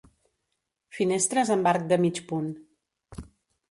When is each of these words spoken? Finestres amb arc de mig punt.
Finestres 1.01 1.53
amb 1.59 1.71
arc 1.75 1.87
de 1.95 2.01
mig 2.07 2.25
punt. 2.35 2.53